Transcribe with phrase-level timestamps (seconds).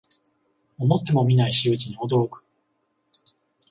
[0.79, 2.43] 思ってもみない仕打ちに驚く